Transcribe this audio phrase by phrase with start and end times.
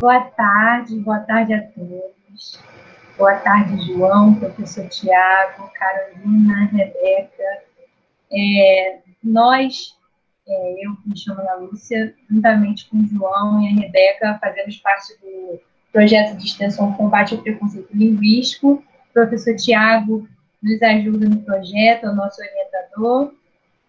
[0.00, 2.58] Boa tarde, boa tarde a todos.
[3.18, 7.62] Boa tarde, João, professor Tiago, Carolina, Rebeca.
[8.32, 9.94] É, nós,
[10.48, 15.12] é, eu me chamo Ana Lúcia, juntamente com o João e a Rebeca, fazemos parte
[15.20, 15.60] do
[15.92, 18.82] projeto de extensão Combate ao Preconceito Linguístico.
[19.10, 20.26] O professor Tiago
[20.62, 23.34] nos ajuda no projeto, é o nosso orientador.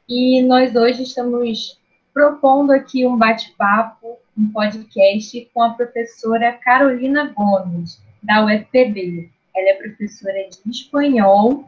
[0.09, 1.79] E nós hoje estamos
[2.13, 9.29] propondo aqui um bate-papo, um podcast com a professora Carolina Gomes, da UFPB.
[9.55, 11.65] Ela é professora de espanhol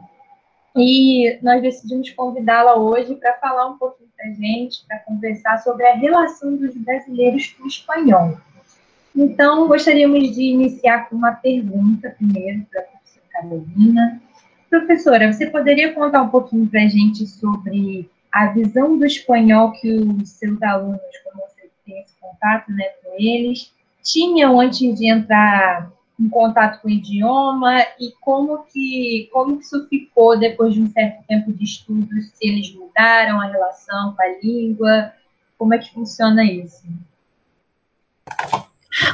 [0.76, 5.86] e nós decidimos convidá-la hoje para falar um pouquinho para a gente, para conversar sobre
[5.86, 8.36] a relação dos brasileiros com o espanhol.
[9.14, 14.22] Então, gostaríamos de iniciar com uma pergunta primeiro para a professora Carolina.
[14.68, 19.92] Professora, você poderia contar um pouquinho para a gente sobre a visão do espanhol que
[19.92, 21.00] os seus alunos,
[21.36, 21.53] você
[21.84, 23.72] tem esse contato né, com eles,
[24.02, 29.86] tinham antes de entrar em contato com o idioma e como que, como que isso
[29.88, 34.38] ficou depois de um certo tempo de estudos, se eles mudaram a relação com a
[34.42, 35.12] língua,
[35.58, 36.84] como é que funciona isso?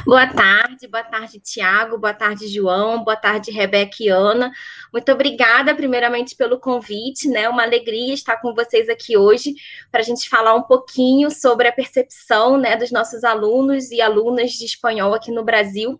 [0.05, 4.51] Boa tarde, boa tarde, Tiago, boa tarde, João, boa tarde, Rebeca e Ana.
[4.93, 7.49] Muito obrigada, primeiramente, pelo convite, né?
[7.49, 9.55] Uma alegria estar com vocês aqui hoje
[9.91, 14.51] para a gente falar um pouquinho sobre a percepção né, dos nossos alunos e alunas
[14.51, 15.99] de espanhol aqui no Brasil.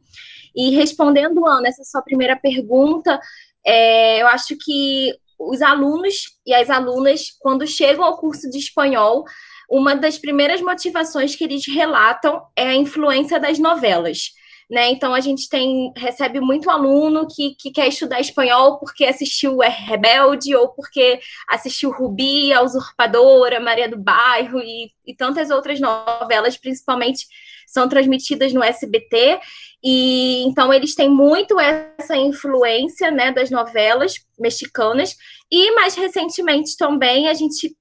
[0.56, 3.20] E respondendo, Ana, essa sua primeira pergunta,
[3.66, 9.26] é, eu acho que os alunos e as alunas, quando chegam ao curso de espanhol,
[9.72, 14.34] uma das primeiras motivações que eles relatam é a influência das novelas.
[14.70, 14.90] Né?
[14.92, 19.68] Então a gente tem recebe muito aluno que, que quer estudar espanhol porque assistiu é
[19.68, 26.58] Rebelde ou porque assistiu Rubi, a Usurpadora, Maria do Bairro e, e tantas outras novelas,
[26.58, 27.26] principalmente
[27.68, 29.40] são transmitidas no SBT
[29.84, 35.16] e então eles têm muito essa influência né, das novelas mexicanas
[35.52, 37.76] e mais recentemente também a gente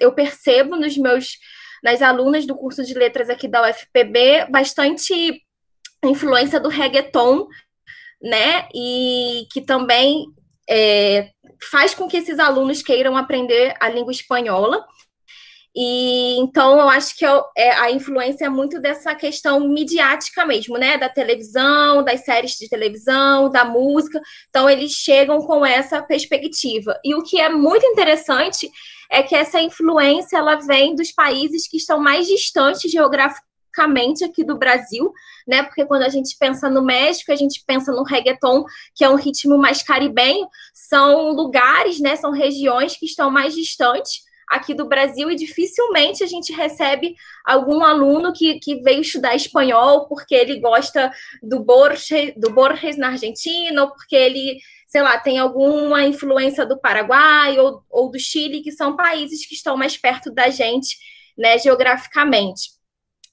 [0.00, 1.38] eu percebo nos meus
[1.82, 5.42] nas alunas do curso de letras aqui da UFPB bastante
[6.04, 7.46] influência do reggaeton,
[8.20, 8.68] né?
[8.74, 10.26] E que também
[10.68, 11.30] é,
[11.70, 14.84] faz com que esses alunos queiram aprender a língua espanhola.
[15.78, 20.78] E então eu acho que eu, é, a influência é muito dessa questão midiática mesmo,
[20.78, 20.96] né?
[20.96, 24.20] Da televisão, das séries de televisão, da música.
[24.48, 26.98] Então eles chegam com essa perspectiva.
[27.04, 28.70] E o que é muito interessante
[29.10, 34.56] é que essa influência ela vem dos países que estão mais distantes geograficamente aqui do
[34.56, 35.12] Brasil,
[35.46, 35.62] né?
[35.62, 38.64] Porque quando a gente pensa no México, a gente pensa no reggaeton,
[38.94, 42.16] que é um ritmo mais caribenho, são lugares, né?
[42.16, 47.82] São regiões que estão mais distantes aqui do Brasil e dificilmente a gente recebe algum
[47.82, 51.12] aluno que, que veio estudar espanhol porque ele gosta
[51.42, 54.58] do Borges, do Borges na Argentina, ou porque ele
[54.96, 59.54] sei lá, tem alguma influência do Paraguai ou, ou do Chile, que são países que
[59.54, 60.96] estão mais perto da gente,
[61.36, 62.70] né, geograficamente.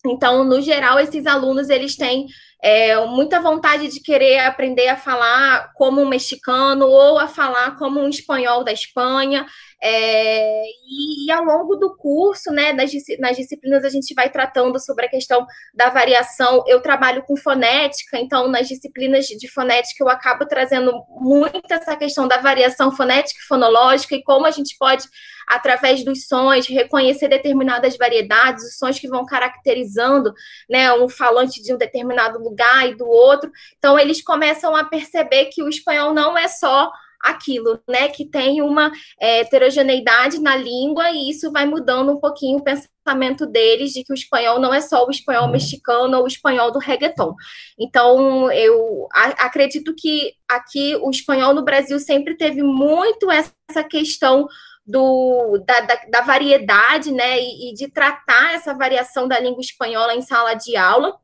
[0.05, 2.27] Então, no geral, esses alunos eles têm
[2.63, 7.99] é, muita vontade de querer aprender a falar como um mexicano ou a falar como
[7.99, 9.45] um espanhol da Espanha.
[9.83, 14.79] É, e, e, ao longo do curso, né, nas, nas, disciplinas, a gente vai tratando
[14.79, 16.63] sobre a questão da variação.
[16.65, 21.97] Eu trabalho com fonética, então nas disciplinas de, de fonética eu acabo trazendo muito essa
[21.97, 25.03] questão da variação fonética e fonológica e como a gente pode,
[25.47, 30.33] através dos sons, reconhecer determinadas variedades, os sons que vão caracterizando
[30.69, 33.51] né, um falante de um determinado lugar e do outro.
[33.77, 36.91] Então, eles começam a perceber que o espanhol não é só
[37.23, 38.09] aquilo, né?
[38.09, 43.45] Que tem uma é, heterogeneidade na língua e isso vai mudando um pouquinho o pensamento
[43.45, 46.79] deles de que o espanhol não é só o espanhol mexicano ou o espanhol do
[46.79, 47.33] reggaeton.
[47.79, 54.47] Então, eu acredito que aqui o espanhol no Brasil sempre teve muito essa questão
[54.85, 57.39] do, da, da, da variedade, né?
[57.39, 61.17] E, e de tratar essa variação da língua espanhola em sala de aula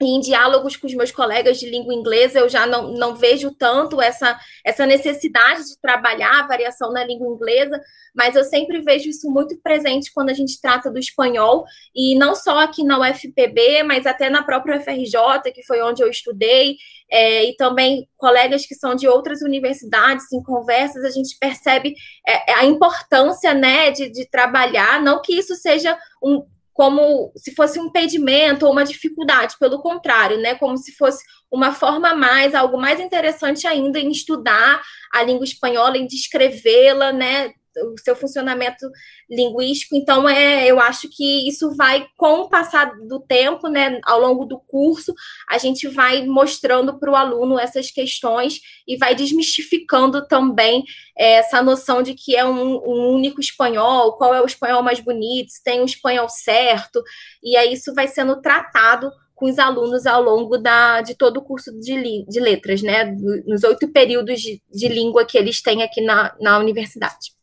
[0.00, 4.00] em diálogos com os meus colegas de língua inglesa, eu já não, não vejo tanto
[4.00, 7.80] essa, essa necessidade de trabalhar a variação na língua inglesa,
[8.14, 11.64] mas eu sempre vejo isso muito presente quando a gente trata do espanhol,
[11.94, 16.08] e não só aqui na UFPB, mas até na própria UFRJ, que foi onde eu
[16.08, 16.76] estudei,
[17.10, 21.94] é, e também colegas que são de outras universidades, em conversas, a gente percebe
[22.26, 26.44] é, a importância né, de, de trabalhar, não que isso seja um
[26.78, 31.72] como se fosse um impedimento ou uma dificuldade, pelo contrário, né, como se fosse uma
[31.72, 34.80] forma mais, algo mais interessante ainda em estudar
[35.12, 37.52] a língua espanhola, em descrevê-la, né,
[37.84, 38.90] o seu funcionamento
[39.28, 39.96] linguístico.
[39.96, 44.44] Então, é, eu acho que isso vai, com o passar do tempo, né, ao longo
[44.44, 45.14] do curso,
[45.48, 50.84] a gente vai mostrando para o aluno essas questões e vai desmistificando também
[51.16, 55.00] é, essa noção de que é um, um, único espanhol, qual é o espanhol mais
[55.00, 57.02] bonito, se tem um espanhol certo,
[57.42, 61.42] e aí isso vai sendo tratado com os alunos ao longo da, de todo o
[61.42, 63.04] curso de, de letras, né?
[63.46, 67.37] Nos oito períodos de, de, língua que eles têm aqui na, na universidade.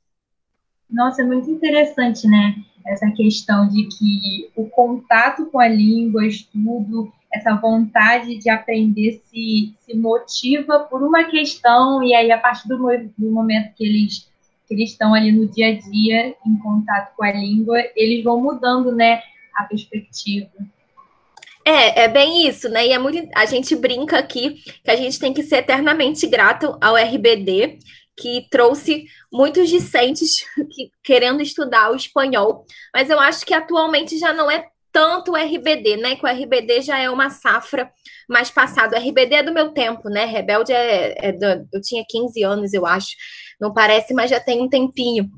[0.90, 2.56] Nossa, é muito interessante, né?
[2.86, 9.74] Essa questão de que o contato com a língua, estudo, essa vontade de aprender se,
[9.80, 12.78] se motiva por uma questão, e aí, a partir do,
[13.18, 14.30] do momento que eles,
[14.68, 18.40] que eles estão ali no dia a dia, em contato com a língua, eles vão
[18.42, 19.22] mudando, né?
[19.56, 20.50] A perspectiva.
[21.66, 22.86] É, é bem isso, né?
[22.86, 23.28] E é muito.
[23.36, 27.80] A gente brinca aqui que a gente tem que ser eternamente grato ao RBD,
[28.18, 32.66] que trouxe muitos discentes que, querendo estudar o espanhol.
[32.94, 36.16] Mas eu acho que atualmente já não é tanto o RBD, né?
[36.16, 37.92] Que o RBD já é uma safra
[38.30, 38.98] mais passada.
[38.98, 40.24] O RBD é do meu tempo, né?
[40.24, 43.10] Rebelde é, é do, eu tinha 15 anos, eu acho.
[43.60, 45.30] Não parece, mas já tem um tempinho.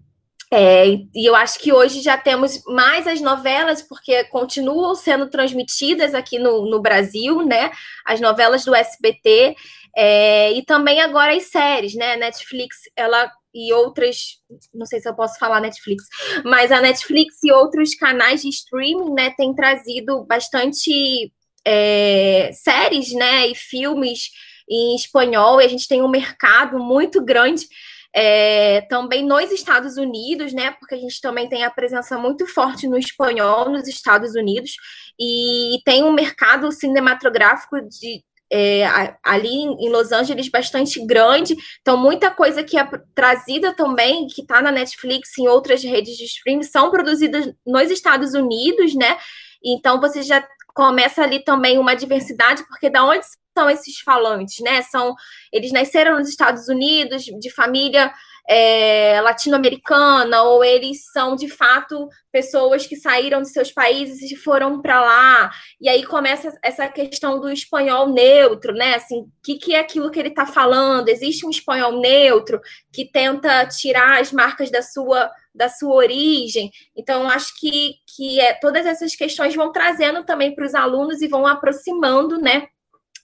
[0.53, 6.13] É, e eu acho que hoje já temos mais as novelas, porque continuam sendo transmitidas
[6.13, 7.71] aqui no, no Brasil, né?
[8.05, 9.55] As novelas do SBT,
[9.99, 12.15] é, e também agora as séries, né?
[12.17, 14.37] Netflix, ela e outras,
[14.71, 16.03] não sei se eu posso falar Netflix,
[16.45, 21.33] mas a Netflix e outros canais de streaming, né, têm trazido bastante
[21.65, 24.29] é, séries, né, e filmes
[24.69, 27.65] em espanhol, e a gente tem um mercado muito grande
[28.13, 30.71] é, também nos Estados Unidos, né?
[30.71, 34.71] Porque a gente também tem a presença muito forte no espanhol nos Estados Unidos
[35.19, 38.85] e tem um mercado cinematográfico de, é,
[39.23, 44.61] ali em Los Angeles bastante grande, então muita coisa que é trazida também, que está
[44.61, 49.17] na Netflix em outras redes de streaming, são produzidas nos Estados Unidos, né?
[49.63, 53.25] Então você já começa ali também uma diversidade, porque da onde
[53.57, 54.81] são esses falantes, né?
[54.83, 55.15] São
[55.51, 58.13] eles nasceram nos Estados Unidos de família
[58.47, 64.81] é, latino-americana ou eles são de fato pessoas que saíram de seus países e foram
[64.81, 65.51] para lá
[65.81, 68.95] e aí começa essa questão do espanhol neutro, né?
[68.95, 71.09] Assim, o que, que é aquilo que ele está falando?
[71.09, 72.61] Existe um espanhol neutro
[72.93, 76.69] que tenta tirar as marcas da sua da sua origem.
[76.95, 81.27] Então, acho que, que é, todas essas questões vão trazendo também para os alunos e
[81.27, 82.67] vão aproximando, né?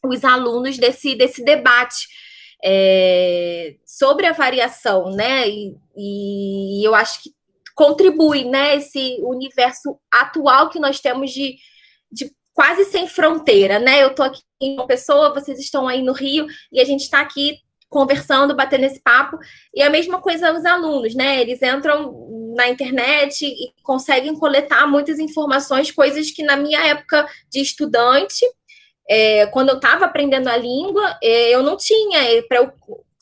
[0.04, 2.08] os alunos desse, desse debate
[2.64, 5.50] é, sobre a variação, né?
[5.50, 7.32] E, e, eu acho que
[7.76, 8.78] contribui, né?
[8.78, 11.58] Esse universo atual que nós temos de,
[12.10, 14.02] de quase sem fronteira, né?
[14.02, 17.20] Eu estou aqui em uma pessoa, vocês estão aí no Rio e a gente está
[17.20, 17.58] aqui
[17.90, 19.38] conversando, batendo esse papo.
[19.76, 21.42] E a mesma coisa os alunos, né?
[21.42, 27.60] Eles entram na internet e conseguem coletar muitas informações, coisas que na minha época de
[27.60, 28.46] estudante
[29.10, 32.44] é, quando eu estava aprendendo a língua, é, eu não tinha.
[32.48, 32.74] Para eu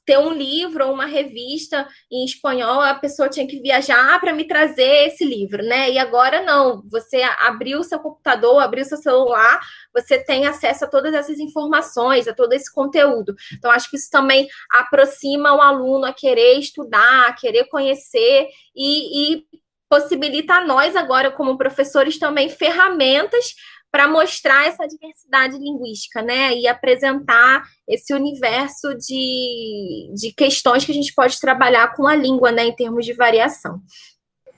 [0.05, 4.45] ter um livro ou uma revista em espanhol, a pessoa tinha que viajar para me
[4.45, 5.91] trazer esse livro, né?
[5.91, 6.81] E agora não.
[6.89, 9.59] Você abriu seu computador, abriu seu celular,
[9.93, 13.35] você tem acesso a todas essas informações, a todo esse conteúdo.
[13.53, 19.35] Então, acho que isso também aproxima o aluno a querer estudar, a querer conhecer e,
[19.35, 19.45] e
[19.87, 23.53] possibilita a nós agora, como professores, também ferramentas
[23.91, 26.55] para mostrar essa diversidade linguística, né?
[26.55, 32.51] E apresentar esse universo de, de questões que a gente pode trabalhar com a língua,
[32.51, 33.81] né, em termos de variação.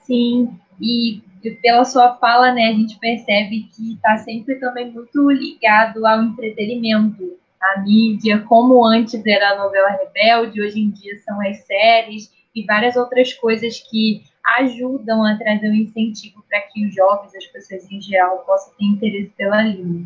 [0.06, 0.50] Sim,
[0.80, 1.22] e
[1.62, 7.38] pela sua fala, né, a gente percebe que está sempre também muito ligado ao entretenimento,
[7.62, 12.64] à mídia, como antes era a novela Rebelde, hoje em dia são as séries e
[12.64, 17.90] várias outras coisas que ajudam a trazer um incentivo para que os jovens, as pessoas
[17.92, 20.06] em geral, possam ter interesse pela língua.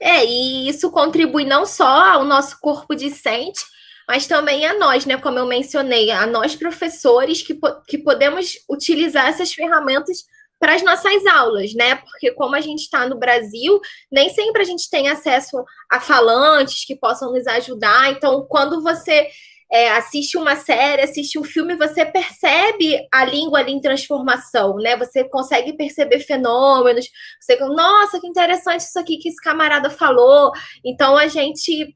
[0.00, 3.60] É, e isso contribui não só ao nosso corpo discente,
[4.08, 5.18] mas também a nós, né?
[5.18, 10.24] Como eu mencionei, a nós professores que, que podemos utilizar essas ferramentas
[10.58, 11.96] para as nossas aulas, né?
[11.96, 13.78] Porque como a gente está no Brasil,
[14.10, 18.10] nem sempre a gente tem acesso a falantes que possam nos ajudar.
[18.10, 19.28] Então, quando você
[19.72, 24.96] é, assiste uma série, assiste um filme, você percebe a língua ali em transformação, né?
[24.96, 27.06] Você consegue perceber fenômenos.
[27.40, 30.50] Você, nossa, que interessante isso aqui que esse camarada falou.
[30.84, 31.94] Então a gente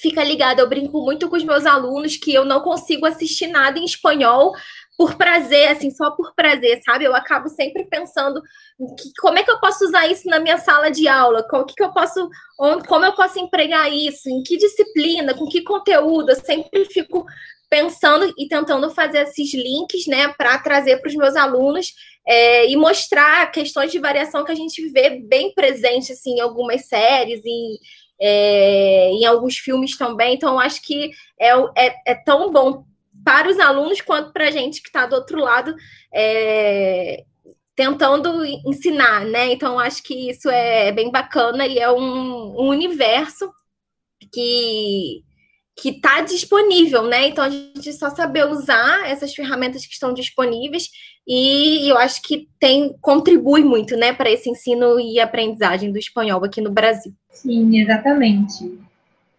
[0.00, 0.60] fica ligado.
[0.60, 4.52] Eu brinco muito com os meus alunos que eu não consigo assistir nada em espanhol
[5.00, 7.04] por prazer, assim, só por prazer, sabe?
[7.04, 8.42] Eu acabo sempre pensando
[8.98, 11.74] que, como é que eu posso usar isso na minha sala de aula, como que,
[11.74, 12.28] que eu posso,
[12.86, 17.24] como eu posso empregar isso, em que disciplina, com que conteúdo, eu sempre fico
[17.70, 21.94] pensando e tentando fazer esses links, né, para trazer para os meus alunos
[22.26, 26.86] é, e mostrar questões de variação que a gente vê bem presente assim, em algumas
[26.86, 27.40] séries,
[28.20, 30.34] é, em alguns filmes também.
[30.34, 31.10] Então, acho que
[31.40, 32.84] é, é, é, tão bom
[33.24, 35.74] para os alunos quanto para a gente que está do outro lado.
[36.12, 37.24] É,
[37.74, 39.52] tentando ensinar, né?
[39.52, 43.50] Então, acho que isso é bem bacana e é um, um universo
[44.32, 45.22] que
[45.80, 47.28] que está disponível, né?
[47.28, 50.90] Então a gente só saber usar essas ferramentas que estão disponíveis
[51.26, 56.44] e eu acho que tem contribui muito, né, para esse ensino e aprendizagem do espanhol
[56.44, 57.14] aqui no Brasil.
[57.30, 58.78] Sim, exatamente.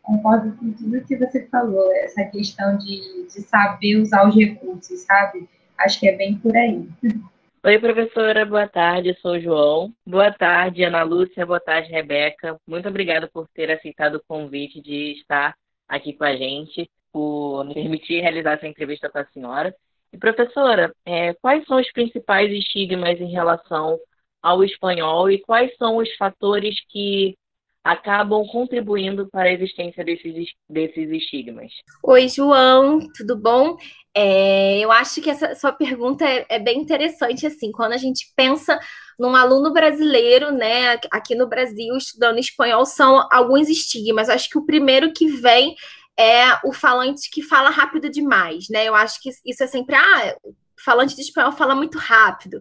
[0.02, 5.48] Concordo com tudo que você falou, essa questão de, de saber usar os recursos, sabe?
[5.78, 6.88] Acho que é bem por aí.
[7.64, 9.94] Oi, professora, boa tarde, sou o João.
[10.04, 12.60] Boa tarde, Ana Lúcia, boa tarde, Rebeca.
[12.66, 15.56] Muito obrigada por ter aceitado o convite de estar
[15.88, 19.76] aqui com a gente, por me permitir realizar essa entrevista com a senhora.
[20.12, 24.00] E, professora, é, quais são os principais estigmas em relação
[24.42, 27.38] ao espanhol e quais são os fatores que
[27.84, 31.72] acabam contribuindo para a existência desses, desses estigmas?
[32.04, 33.76] Oi, João, tudo bom?
[34.16, 38.32] É, eu acho que essa sua pergunta é, é, bem interessante, assim, quando a gente
[38.36, 38.80] pensa
[39.18, 44.30] num aluno brasileiro, né, aqui no Brasil, estudando espanhol, são alguns estigmas.
[44.30, 45.76] Acho que o primeiro que vem
[46.18, 48.86] é o falante que fala rápido demais, né?
[48.86, 50.36] Eu acho que isso é sempre, ah,
[50.84, 52.60] falante de espanhol fala muito rápido.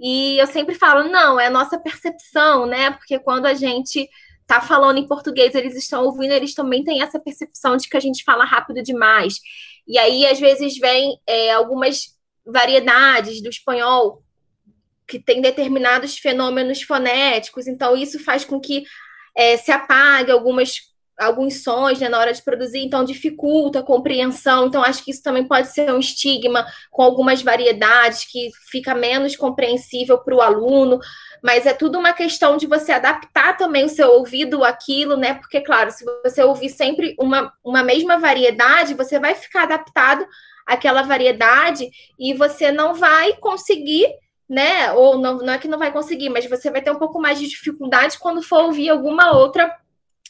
[0.00, 2.92] E eu sempre falo, não, é a nossa percepção, né?
[2.92, 4.08] Porque quando a gente
[4.60, 8.00] tá falando em português, eles estão ouvindo, eles também têm essa percepção de que a
[8.00, 9.34] gente fala rápido demais.
[9.86, 14.22] E aí, às vezes, vem é, algumas variedades do espanhol
[15.06, 18.84] que tem determinados fenômenos fonéticos, então isso faz com que
[19.36, 20.91] é, se apague algumas
[21.26, 24.66] alguns sons né, na hora de produzir, então dificulta a compreensão.
[24.66, 29.36] Então, acho que isso também pode ser um estigma com algumas variedades que fica menos
[29.36, 30.98] compreensível para o aluno,
[31.42, 35.34] mas é tudo uma questão de você adaptar também o seu ouvido àquilo, né?
[35.34, 40.26] Porque, claro, se você ouvir sempre uma, uma mesma variedade, você vai ficar adaptado
[40.66, 44.06] àquela variedade e você não vai conseguir
[44.52, 44.92] né?
[44.92, 47.38] Ou não, não é que não vai conseguir, mas você vai ter um pouco mais
[47.38, 49.74] de dificuldade quando for ouvir alguma outra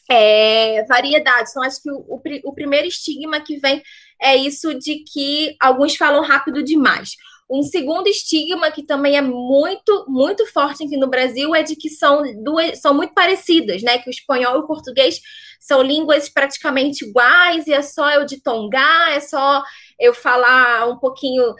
[0.09, 1.49] é, variedade.
[1.49, 3.81] Então, acho que o, o, o, primeiro estigma que vem
[4.21, 7.15] é isso de que alguns falam rápido demais.
[7.49, 11.89] Um segundo estigma que também é muito, muito forte aqui no Brasil é de que
[11.89, 13.97] são duas, são muito parecidas, né?
[13.97, 15.19] Que o espanhol e o português
[15.59, 19.63] são línguas praticamente iguais, e é só eu ditongar, é só
[19.97, 21.53] eu falar um pouquinho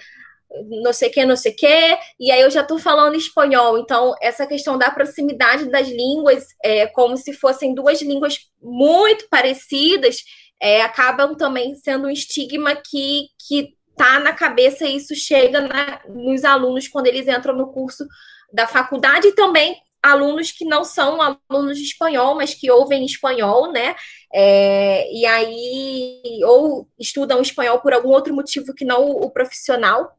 [0.84, 3.78] não sei que, não sei que, e aí eu já estou falando espanhol.
[3.78, 10.18] Então, essa questão da proximidade das línguas, é, como se fossem duas línguas muito parecidas,
[10.62, 16.02] é, acabam também sendo um estigma que, que tá na cabeça e isso chega na,
[16.08, 18.06] nos alunos quando eles entram no curso
[18.52, 23.72] da faculdade e também alunos que não são alunos de espanhol, mas que ouvem espanhol,
[23.72, 23.96] né?
[24.34, 30.12] É, e aí, ou estudam espanhol por algum outro motivo que não o profissional.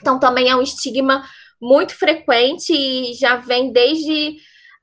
[0.00, 1.24] Então, também é um estigma
[1.60, 4.36] muito frequente e já vem desde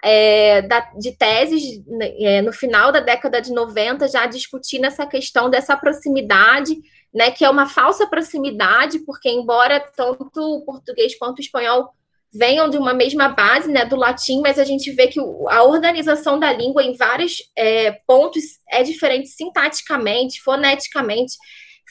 [0.04, 5.06] é, da, de teses né, é, no final da década de 90, já discutindo essa
[5.06, 6.76] questão dessa proximidade,
[7.14, 11.90] né, que é uma falsa proximidade, porque embora tanto o português quanto o espanhol
[12.34, 16.40] venham de uma mesma base, né, do latim, mas a gente vê que a organização
[16.40, 21.36] da língua em vários é, pontos é diferente sintaticamente, foneticamente,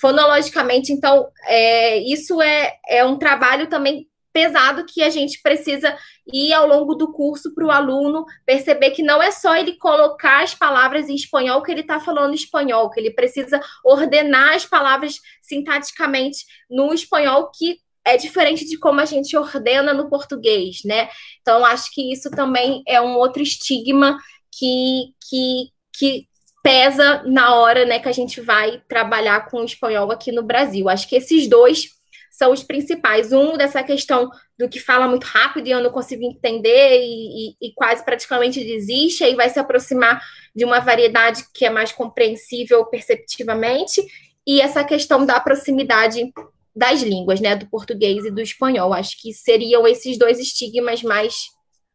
[0.03, 0.93] fonologicamente.
[0.93, 5.97] Então, é, isso é, é um trabalho também pesado que a gente precisa
[6.33, 10.43] ir ao longo do curso para o aluno perceber que não é só ele colocar
[10.43, 15.21] as palavras em espanhol que ele está falando espanhol, que ele precisa ordenar as palavras
[15.41, 21.09] sintaticamente no espanhol que é diferente de como a gente ordena no português, né?
[21.41, 24.19] Então, acho que isso também é um outro estigma
[24.51, 26.27] que, que, que
[26.63, 30.89] pesa na hora né, que a gente vai trabalhar com o espanhol aqui no Brasil.
[30.89, 31.91] Acho que esses dois
[32.31, 33.33] são os principais.
[33.33, 37.57] Um dessa questão do que fala muito rápido e eu não consigo entender e, e,
[37.61, 40.23] e, quase praticamente desiste, aí vai se aproximar
[40.55, 44.03] de uma variedade que é mais compreensível perceptivamente,
[44.47, 46.33] e essa questão da proximidade
[46.75, 48.93] das línguas, né, do português e do espanhol.
[48.93, 51.35] Acho que seriam esses dois estigmas mais,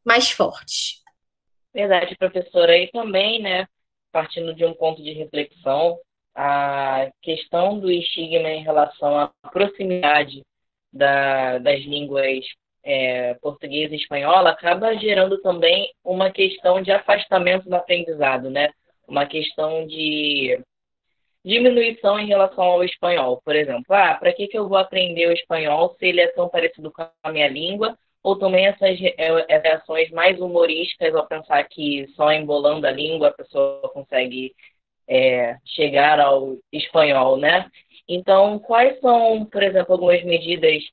[0.05, 1.01] mais fortes.
[1.73, 2.77] Verdade, professora.
[2.77, 3.67] E também, né,
[4.11, 5.97] partindo de um ponto de reflexão,
[6.35, 10.43] a questão do estigma em relação à proximidade
[10.93, 12.45] da, das línguas
[12.83, 18.69] é, portuguesa e espanhola acaba gerando também uma questão de afastamento do aprendizado, né?
[19.07, 20.59] Uma questão de,
[21.47, 23.85] diminuição em relação ao espanhol, por exemplo.
[23.89, 27.07] Ah, para que, que eu vou aprender o espanhol se ele é tão parecido com
[27.23, 27.97] a minha língua?
[28.23, 33.33] Ou também essas é, reações mais humorísticas ao pensar que só embolando a língua a
[33.33, 34.53] pessoa consegue
[35.07, 37.69] é, chegar ao espanhol, né?
[38.07, 40.83] Então, quais são, por exemplo, algumas medidas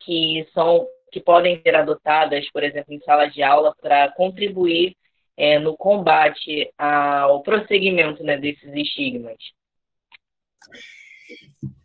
[0.00, 4.96] que são que podem ser adotadas, por exemplo, em sala de aula para contribuir
[5.36, 9.36] é, no combate ao prosseguimento né, desses estigmas?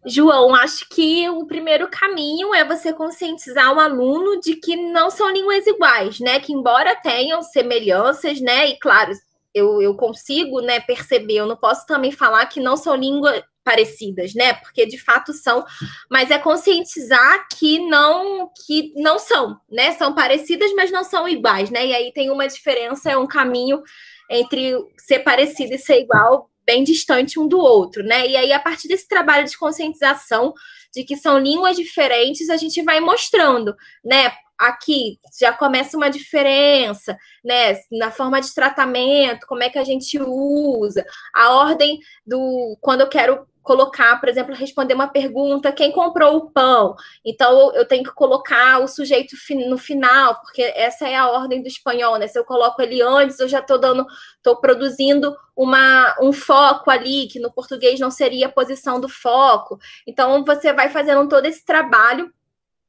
[0.05, 5.31] João, acho que o primeiro caminho é você conscientizar o aluno de que não são
[5.31, 6.39] línguas iguais, né?
[6.39, 8.69] Que embora tenham semelhanças, né?
[8.69, 9.13] E claro,
[9.53, 14.35] eu, eu consigo né, perceber, eu não posso também falar que não são línguas parecidas,
[14.35, 14.53] né?
[14.53, 15.65] Porque de fato são,
[16.09, 19.91] mas é conscientizar que não que não são, né?
[19.93, 21.87] São parecidas, mas não são iguais, né?
[21.87, 23.81] E aí tem uma diferença, é um caminho
[24.29, 28.27] entre ser parecido e ser igual bem distante um do outro, né?
[28.27, 30.53] E aí a partir desse trabalho de conscientização
[30.93, 34.31] de que são línguas diferentes, a gente vai mostrando, né?
[34.57, 37.77] Aqui já começa uma diferença, né?
[37.91, 43.09] Na forma de tratamento, como é que a gente usa, a ordem do quando eu
[43.09, 46.95] quero colocar, por exemplo, responder uma pergunta, quem comprou o pão?
[47.25, 49.35] Então eu tenho que colocar o sujeito
[49.67, 52.27] no final, porque essa é a ordem do espanhol, né?
[52.27, 54.05] Se eu coloco ele antes, eu já estou dando,
[54.37, 59.79] estou produzindo uma, um foco ali, que no português não seria a posição do foco.
[60.05, 62.31] Então você vai fazendo todo esse trabalho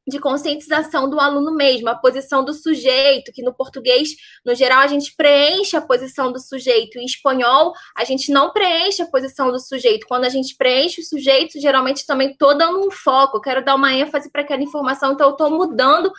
[0.07, 4.11] de conscientização do aluno mesmo, a posição do sujeito, que no português,
[4.45, 6.99] no geral, a gente preenche a posição do sujeito.
[6.99, 10.07] Em espanhol, a gente não preenche a posição do sujeito.
[10.07, 13.75] Quando a gente preenche o sujeito, geralmente também estou dando um foco, eu quero dar
[13.75, 16.13] uma ênfase para aquela informação, então eu estou mudando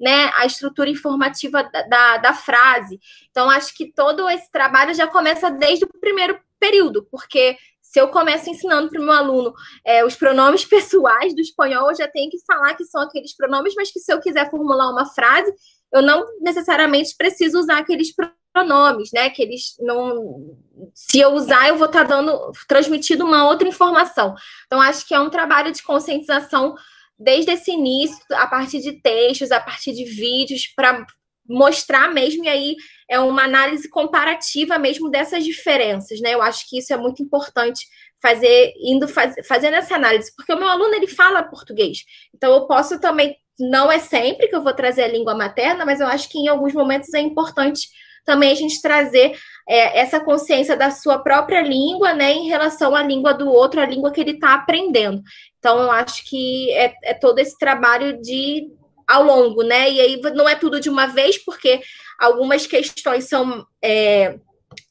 [0.00, 3.00] né, a estrutura informativa da, da, da frase.
[3.30, 7.56] Então, acho que todo esse trabalho já começa desde o primeiro período, porque
[7.88, 11.96] se eu começo ensinando para o meu aluno é, os pronomes pessoais do espanhol, eu
[11.96, 15.06] já tenho que falar que são aqueles pronomes, mas que se eu quiser formular uma
[15.06, 15.50] frase,
[15.90, 18.12] eu não necessariamente preciso usar aqueles
[18.52, 19.30] pronomes, né?
[19.30, 20.54] Que eles não.
[20.94, 24.34] Se eu usar, eu vou estar tá dando, transmitindo uma outra informação.
[24.66, 26.74] Então, acho que é um trabalho de conscientização
[27.18, 31.06] desde esse início, a partir de textos, a partir de vídeos, para
[31.48, 32.76] mostrar mesmo, e aí
[33.08, 36.34] é uma análise comparativa mesmo dessas diferenças, né?
[36.34, 37.86] Eu acho que isso é muito importante
[38.20, 41.98] fazer, indo faz, fazendo essa análise, porque o meu aluno ele fala português,
[42.34, 46.00] então eu posso também, não é sempre que eu vou trazer a língua materna, mas
[46.00, 47.88] eu acho que em alguns momentos é importante
[48.28, 53.02] também a gente trazer é, essa consciência da sua própria língua, né, em relação à
[53.02, 55.22] língua do outro, a língua que ele está aprendendo.
[55.58, 58.70] Então, eu acho que é, é todo esse trabalho de
[59.08, 59.90] ao longo, né?
[59.90, 61.80] E aí não é tudo de uma vez, porque
[62.18, 64.38] algumas questões são é,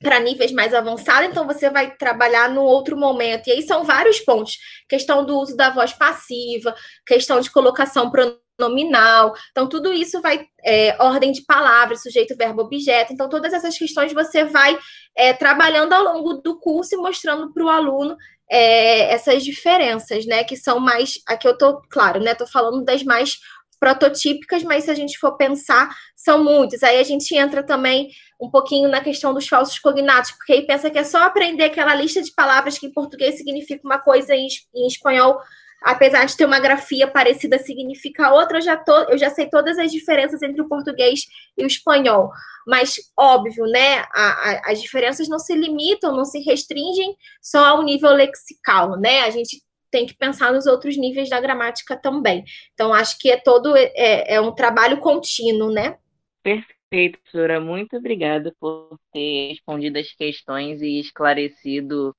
[0.01, 3.47] para níveis mais avançados, então você vai trabalhar no outro momento.
[3.47, 4.57] E aí são vários pontos:
[4.89, 6.75] questão do uso da voz passiva,
[7.05, 9.33] questão de colocação pronominal.
[9.51, 10.45] Então, tudo isso vai.
[10.63, 13.13] É, ordem de palavras, sujeito, verbo, objeto.
[13.13, 14.77] Então, todas essas questões você vai
[15.15, 18.17] é, trabalhando ao longo do curso e mostrando para o aluno
[18.49, 20.43] é, essas diferenças, né?
[20.43, 21.19] Que são mais.
[21.27, 22.31] Aqui eu estou, claro, né?
[22.31, 23.37] Estou falando das mais
[23.79, 26.83] prototípicas, mas se a gente for pensar, são muitas.
[26.83, 28.09] Aí a gente entra também
[28.39, 31.95] um pouquinho na questão dos falsos cognatos, porque aí pensa que é só aprender aquela
[31.95, 35.39] lista de palavras que em português significa uma coisa e em espanhol,
[35.81, 38.57] apesar de ter uma grafia parecida, significa outra.
[38.57, 41.25] Eu já, tô, eu já sei todas as diferenças entre o português
[41.57, 42.31] e o espanhol.
[42.67, 43.99] Mas, óbvio, né?
[44.13, 49.21] A, a, as diferenças não se limitam, não se restringem só ao nível lexical, né?
[49.21, 52.43] A gente tem que pensar nos outros níveis da gramática também.
[52.73, 55.97] Então, acho que é todo é, é um trabalho contínuo, né?
[56.43, 57.59] Perfeito, professora.
[57.59, 62.15] Muito obrigada por ter respondido as questões e esclarecido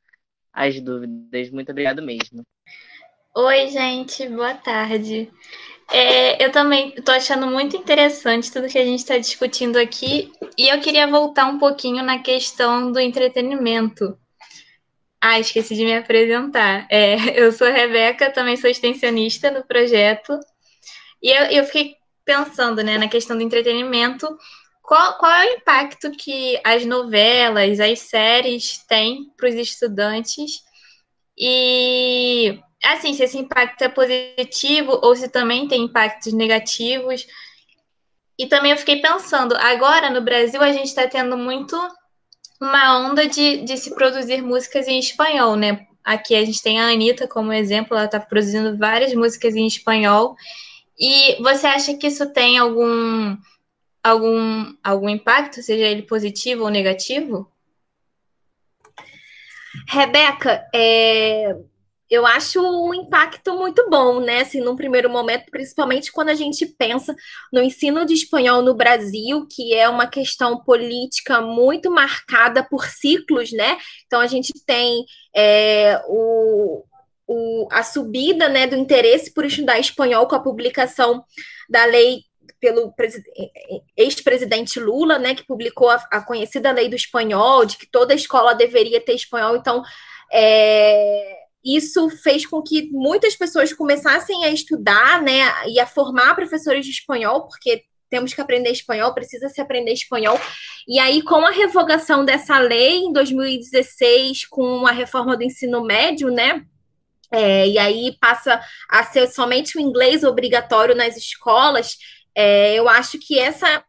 [0.53, 1.51] as dúvidas.
[1.51, 2.45] Muito obrigado mesmo.
[3.35, 5.31] Oi, gente, boa tarde.
[5.91, 10.69] É, eu também estou achando muito interessante tudo que a gente está discutindo aqui, e
[10.69, 14.19] eu queria voltar um pouquinho na questão do entretenimento.
[15.21, 16.87] Ah, esqueci de me apresentar.
[16.91, 20.39] É, eu sou a Rebeca, também sou extensionista no projeto.
[21.23, 24.29] E eu, eu fiquei pensando né, na questão do entretenimento.
[24.83, 30.63] Qual, qual é o impacto que as novelas, as séries têm para os estudantes?
[31.37, 37.27] E, assim, se esse impacto é positivo ou se também tem impactos negativos.
[38.39, 41.77] E também eu fiquei pensando, agora no Brasil a gente está tendo muito
[42.61, 45.87] uma onda de, de se produzir músicas em espanhol, né?
[46.03, 50.37] Aqui a gente tem a Anitta como exemplo, ela está produzindo várias músicas em espanhol.
[50.99, 53.37] E você acha que isso tem algum,
[54.03, 57.51] algum, algum impacto, seja ele positivo ou negativo?
[59.87, 61.57] Rebeca, é,
[62.11, 64.41] eu acho um impacto muito bom, né?
[64.41, 67.15] Assim, num primeiro momento, principalmente quando a gente pensa
[67.53, 73.53] no ensino de espanhol no Brasil, que é uma questão política muito marcada por ciclos,
[73.53, 73.77] né?
[74.07, 75.05] Então a gente tem
[75.37, 76.85] é, o,
[77.27, 81.23] o, a subida né, do interesse por estudar espanhol com a publicação
[81.69, 82.23] da lei
[82.59, 82.93] pelo
[83.97, 88.55] ex-presidente Lula, né, que publicou a, a, conhecida lei do espanhol, de que toda escola
[88.55, 89.57] deveria ter espanhol.
[89.57, 89.83] Então,
[90.33, 96.85] é, isso fez com que muitas pessoas começassem a estudar, né, e a formar professores
[96.85, 100.41] de espanhol, porque temos que aprender espanhol, precisa se aprender espanhol.
[100.87, 106.31] E aí, com a revogação dessa lei em 2016, com a reforma do ensino médio,
[106.31, 106.65] né,
[107.31, 111.99] é, e aí passa a ser somente o inglês obrigatório nas escolas,
[112.35, 113.85] é, eu acho que essa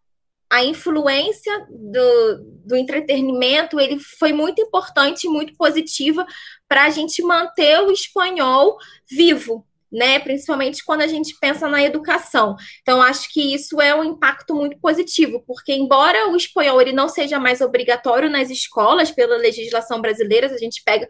[0.50, 6.26] a influência do, do entretenimento ele foi muito importante e muito positiva
[6.68, 8.78] para a gente manter o espanhol
[9.10, 10.20] vivo, né?
[10.20, 12.56] Principalmente quando a gente pensa na educação.
[12.82, 17.08] Então, acho que isso é um impacto muito positivo, porque embora o espanhol ele não
[17.08, 21.08] seja mais obrigatório nas escolas pela legislação brasileira, a gente pega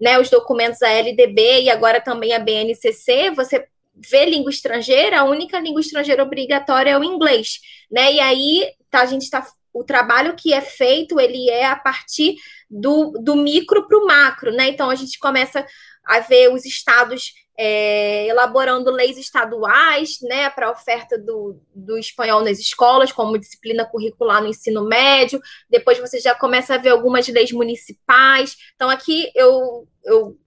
[0.00, 5.24] né, os documentos da LDB e agora também a BNCC, você vê língua estrangeira, a
[5.24, 8.12] única língua estrangeira obrigatória é o inglês, né?
[8.12, 12.36] E aí tá, a gente está o trabalho que é feito, ele é a partir
[12.68, 14.68] do, do micro para o macro, né?
[14.68, 15.64] Então a gente começa
[16.04, 22.42] a ver os estados é, elaborando leis estaduais, né, para a oferta do, do espanhol
[22.42, 25.38] nas escolas, como disciplina curricular no ensino médio.
[25.68, 28.56] Depois você já começa a ver algumas leis municipais.
[28.74, 30.38] Então aqui eu, eu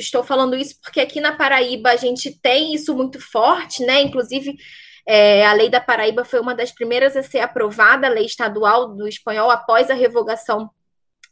[0.00, 4.00] estou falando isso porque aqui na Paraíba a gente tem isso muito forte, né?
[4.02, 4.56] Inclusive
[5.06, 8.94] é, a lei da Paraíba foi uma das primeiras a ser aprovada, a lei estadual
[8.94, 10.70] do espanhol, após a revogação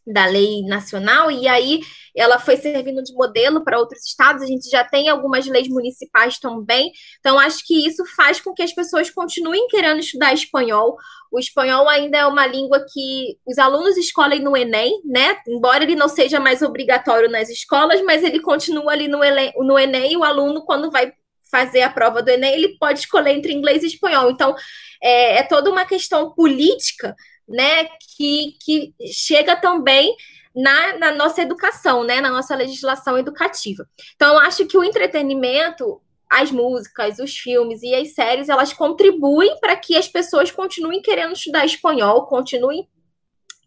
[0.06, 1.80] da lei nacional, e aí
[2.16, 4.42] ela foi servindo de modelo para outros estados.
[4.42, 8.62] A gente já tem algumas leis municipais também, então acho que isso faz com que
[8.62, 10.96] as pessoas continuem querendo estudar espanhol.
[11.32, 15.36] O espanhol ainda é uma língua que os alunos escolhem no Enem, né?
[15.48, 19.78] Embora ele não seja mais obrigatório nas escolas, mas ele continua ali no Enem, no
[19.78, 21.12] Enem e o aluno, quando vai
[21.50, 24.30] fazer a prova do Enem, ele pode escolher entre inglês e espanhol.
[24.30, 24.54] Então,
[25.02, 27.14] é, é toda uma questão política,
[27.48, 27.84] né,
[28.16, 30.14] que, que chega também
[30.54, 33.86] na, na, nossa educação, né, na nossa legislação educativa.
[34.14, 39.58] Então, eu acho que o entretenimento, as músicas, os filmes e as séries, elas contribuem
[39.60, 42.88] para que as pessoas continuem querendo estudar espanhol, continuem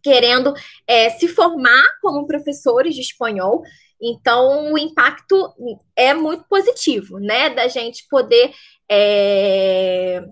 [0.03, 0.53] querendo
[0.87, 3.63] é, se formar como professores de espanhol
[4.01, 5.53] então, o impacto
[5.95, 7.49] é muito positivo, né?
[7.49, 8.53] Da gente poder.
[8.89, 10.23] É...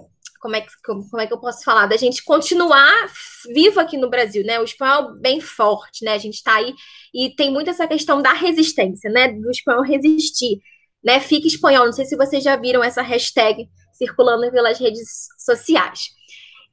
[0.46, 1.88] Como, é que, como é que eu posso falar?
[1.88, 3.12] Da gente continuar
[3.52, 4.60] vivo aqui no Brasil, né?
[4.60, 6.14] O espanhol bem forte, né?
[6.14, 6.72] A gente está aí
[7.12, 9.30] e tem muito essa questão da resistência, né?
[9.32, 10.60] Do espanhol resistir,
[11.04, 11.20] né?
[11.20, 11.88] Fica espanhol.
[11.88, 16.10] Não sei se vocês já viram essa hashtag circulando pelas redes sociais.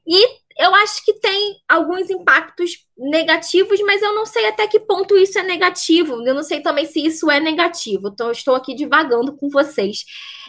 [0.06, 0.22] E
[0.58, 5.38] eu acho que tem alguns impactos negativos, mas eu não sei até que ponto isso
[5.38, 6.26] é negativo.
[6.26, 8.08] Eu não sei também se isso é negativo.
[8.08, 10.04] Então, estou aqui divagando com vocês.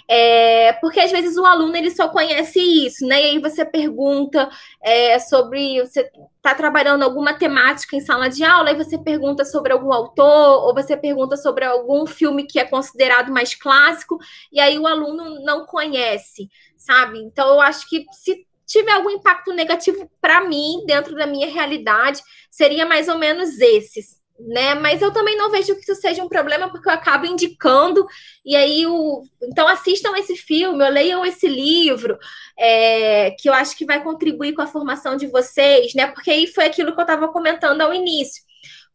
[0.08, 3.22] É, porque às vezes o aluno ele só conhece isso, né?
[3.22, 4.50] E aí você pergunta
[4.82, 9.72] é, sobre você está trabalhando alguma temática em sala de aula, e você pergunta sobre
[9.72, 14.18] algum autor, ou você pergunta sobre algum filme que é considerado mais clássico,
[14.52, 17.20] e aí o aluno não conhece, sabe?
[17.20, 22.22] Então eu acho que se tiver algum impacto negativo para mim, dentro da minha realidade,
[22.50, 24.74] seria mais ou menos esses, né?
[24.76, 28.06] Mas eu também não vejo que isso seja um problema, porque eu acabo indicando,
[28.46, 29.24] e aí o.
[29.42, 32.18] Então assistam esse filme, ou leiam esse livro,
[32.58, 36.08] é, que eu acho que vai contribuir com a formação de vocês, né?
[36.08, 38.44] Porque aí foi aquilo que eu estava comentando ao início.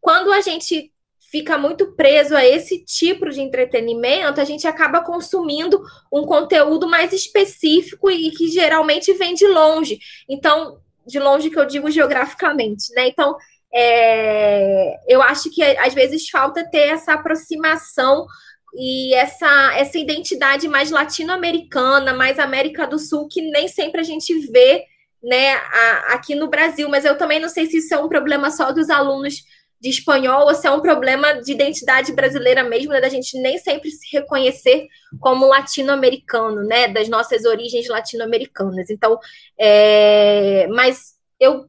[0.01, 0.93] Quando a gente
[1.31, 5.81] fica muito preso a esse tipo de entretenimento, a gente acaba consumindo
[6.13, 9.99] um conteúdo mais específico e que geralmente vem de longe.
[10.29, 13.09] Então, de longe que eu digo geograficamente, né?
[13.09, 13.37] Então,
[13.73, 18.27] é, eu acho que às vezes falta ter essa aproximação
[18.75, 24.33] e essa, essa identidade mais latino-americana, mais América do Sul, que nem sempre a gente
[24.51, 24.85] vê
[25.23, 26.89] né, a, aqui no Brasil.
[26.89, 29.43] Mas eu também não sei se isso é um problema só dos alunos
[29.81, 33.59] de espanhol ou se é um problema de identidade brasileira mesmo, né, da gente nem
[33.59, 34.87] sempre se reconhecer
[35.21, 38.91] como latino-americano, né, das nossas origens latino-americanas.
[38.91, 39.19] Então,
[39.59, 41.67] é, mas eu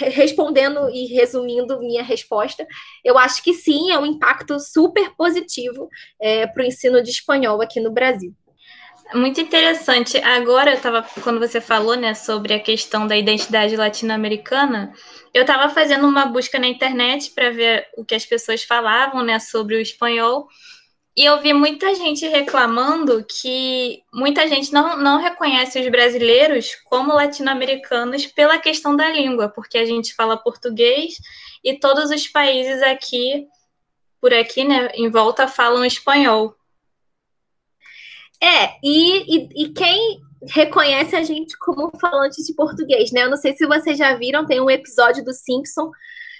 [0.00, 2.66] respondendo e resumindo minha resposta,
[3.04, 5.88] eu acho que sim, é um impacto super positivo
[6.20, 8.34] é, para o ensino de espanhol aqui no Brasil.
[9.14, 10.16] Muito interessante.
[10.18, 14.92] Agora eu estava, quando você falou, né, sobre a questão da identidade latino-americana,
[15.34, 19.38] eu estava fazendo uma busca na internet para ver o que as pessoas falavam, né,
[19.38, 20.48] sobre o espanhol.
[21.14, 27.12] E eu vi muita gente reclamando que muita gente não, não reconhece os brasileiros como
[27.12, 31.16] latino-americanos pela questão da língua, porque a gente fala português
[31.62, 33.46] e todos os países aqui,
[34.20, 36.56] por aqui, né, em volta, falam espanhol.
[38.42, 43.22] É, e, e, e quem reconhece a gente como falante de português, né?
[43.22, 45.90] Eu não sei se vocês já viram, tem um episódio do Simpson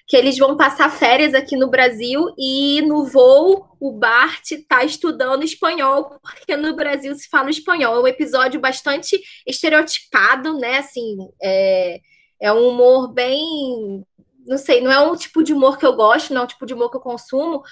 [0.07, 5.45] que eles vão passar férias aqui no Brasil e no voo o Bart está estudando
[5.45, 7.97] espanhol, porque no Brasil se fala espanhol.
[7.97, 10.79] É um episódio bastante estereotipado, né?
[10.79, 12.01] Assim, é,
[12.41, 14.05] é um humor bem.
[14.45, 16.67] Não sei, não é um tipo de humor que eu gosto, não é um tipo
[16.67, 17.63] de humor que eu consumo,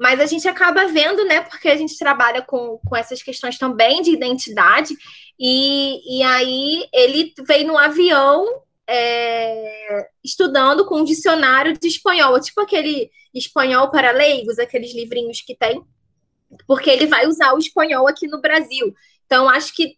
[0.00, 1.42] mas a gente acaba vendo, né?
[1.42, 4.94] Porque a gente trabalha com, com essas questões também de identidade.
[5.38, 12.62] E, e aí ele veio no avião é, estudando com um dicionário de espanhol, tipo
[12.62, 15.84] aquele espanhol para leigos, aqueles livrinhos que tem,
[16.66, 18.94] porque ele vai usar o espanhol aqui no Brasil.
[19.26, 19.96] Então, acho que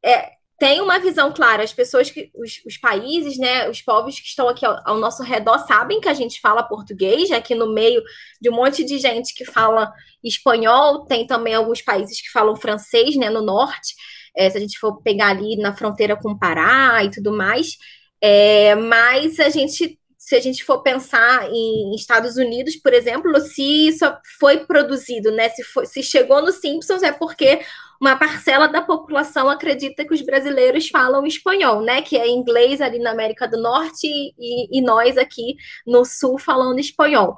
[0.00, 1.64] é, tem uma visão clara.
[1.64, 5.22] As pessoas que, os, os, países, né, os povos que estão aqui ao, ao, nosso
[5.22, 8.02] redor sabem que a gente fala português, aqui no meio
[8.38, 9.90] de um monte de gente que fala
[10.22, 13.94] espanhol, tem também alguns países que falam francês, né, no norte,
[14.36, 17.78] é, se a gente for pegar ali na fronteira com o Pará e tudo mais.
[18.20, 23.88] É, mas a gente se a gente for pensar em Estados Unidos, por exemplo, se
[23.88, 24.04] isso
[24.38, 25.48] foi produzido, né?
[25.48, 27.60] Se, foi, se chegou no Simpsons, é porque
[28.00, 32.00] uma parcela da população acredita que os brasileiros falam espanhol, né?
[32.00, 36.78] Que é inglês ali na América do Norte e, e nós aqui no Sul falando
[36.78, 37.36] espanhol.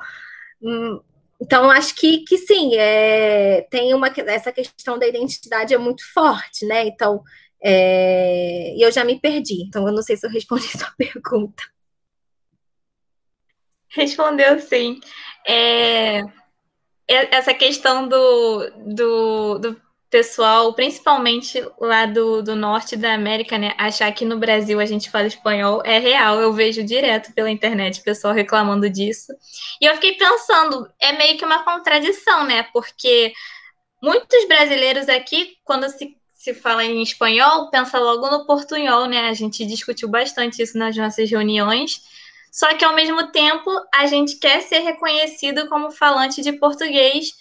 [0.63, 1.01] Hum,
[1.41, 6.65] então, acho que, que sim, é, tem uma, essa questão da identidade é muito forte,
[6.65, 6.87] né?
[6.87, 7.21] Então,
[7.61, 11.65] é, eu já me perdi, então eu não sei se eu respondi sua pergunta.
[13.89, 15.01] Respondeu sim.
[15.47, 16.21] É,
[17.09, 24.13] essa questão do, do, do, pessoal, principalmente lá do, do norte da América, né, achar
[24.13, 26.39] que no Brasil a gente fala espanhol é real.
[26.39, 29.33] Eu vejo direto pela internet o pessoal reclamando disso.
[29.81, 32.63] E eu fiquei pensando, é meio que uma contradição, né?
[32.75, 33.33] Porque
[34.03, 39.29] muitos brasileiros aqui, quando se se fala em espanhol, pensa logo no portunhol, né?
[39.29, 42.03] A gente discutiu bastante isso nas nossas reuniões.
[42.51, 47.33] Só que, ao mesmo tempo, a gente quer ser reconhecido como falante de português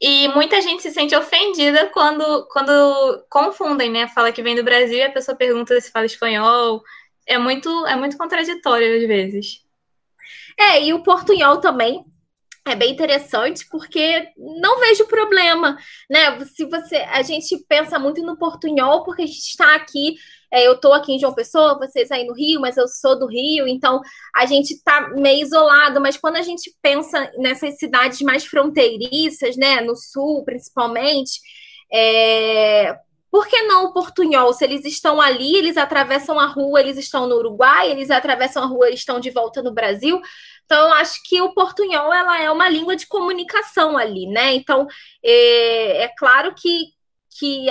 [0.00, 4.06] e muita gente se sente ofendida quando, quando confundem, né?
[4.08, 6.82] Fala que vem do Brasil e a pessoa pergunta se fala espanhol.
[7.26, 9.64] É muito, é muito contraditório às vezes.
[10.58, 12.04] É, e o portunhol também
[12.66, 15.76] é bem interessante porque não vejo problema,
[16.08, 16.44] né?
[16.44, 20.16] Se você, a gente pensa muito no portunhol porque a gente está aqui
[20.50, 23.26] é, eu estou aqui em João Pessoa, vocês aí no Rio, mas eu sou do
[23.26, 24.00] Rio, então
[24.34, 26.00] a gente está meio isolado.
[26.00, 31.40] Mas quando a gente pensa nessas cidades mais fronteiriças, né, no sul principalmente,
[31.92, 32.96] é,
[33.30, 34.52] por que não o portunhol?
[34.52, 38.66] Se eles estão ali, eles atravessam a rua, eles estão no Uruguai, eles atravessam a
[38.66, 40.20] rua, eles estão de volta no Brasil.
[40.64, 44.54] Então, eu acho que o portunhol ela é uma língua de comunicação ali, né?
[44.54, 44.86] Então,
[45.22, 46.97] é, é claro que
[47.38, 47.66] que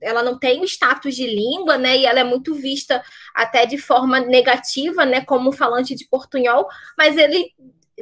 [0.00, 1.96] ela não tem o status de língua, né?
[1.96, 3.02] E ela é muito vista
[3.34, 5.24] até de forma negativa, né?
[5.24, 7.52] Como falante de portunhol, mas ele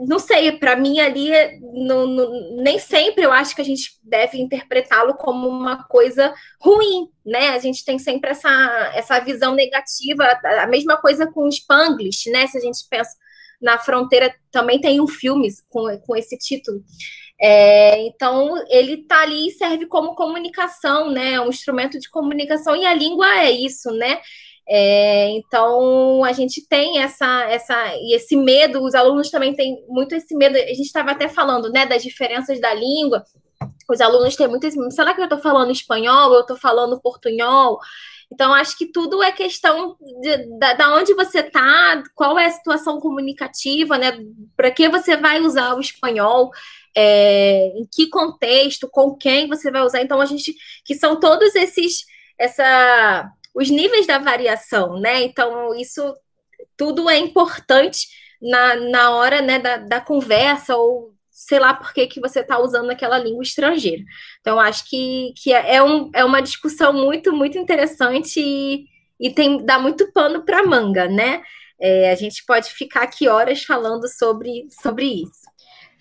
[0.00, 1.30] não sei, para mim ali
[1.60, 7.08] no, no, nem sempre eu acho que a gente deve interpretá-lo como uma coisa ruim,
[7.24, 7.50] né?
[7.50, 10.24] A gente tem sempre essa, essa visão negativa,
[10.60, 12.46] a mesma coisa com o Spanglish, né?
[12.46, 13.10] Se a gente pensa
[13.60, 16.82] na fronteira, também tem um filme com, com esse título.
[17.40, 21.40] É, então, ele está ali e serve como comunicação, né?
[21.40, 24.20] Um instrumento de comunicação, e a língua é isso, né?
[24.68, 30.14] É, então, a gente tem essa, essa, e esse medo, os alunos também têm muito
[30.14, 30.56] esse medo.
[30.56, 33.22] A gente estava até falando, né, das diferenças da língua.
[33.88, 34.92] Os alunos têm muito esse medo.
[34.92, 36.34] Será que eu estou falando espanhol?
[36.34, 37.78] Eu estou falando portunhol?
[38.32, 42.98] Então, acho que tudo é questão de, da onde você está, qual é a situação
[42.98, 44.18] comunicativa, né?
[44.56, 46.50] Para que você vai usar o espanhol?
[46.96, 50.00] É, em que contexto, com quem você vai usar.
[50.00, 52.06] Então, a gente, que são todos esses,
[52.38, 55.22] essa, os níveis da variação, né?
[55.22, 56.14] Então, isso
[56.74, 58.08] tudo é importante
[58.40, 62.58] na, na hora né, da, da conversa ou sei lá por que, que você está
[62.58, 64.02] usando aquela língua estrangeira.
[64.40, 68.86] Então, acho que, que é, um, é uma discussão muito, muito interessante e,
[69.20, 71.42] e tem, dá muito pano para manga, né?
[71.78, 75.55] É, a gente pode ficar aqui horas falando sobre, sobre isso.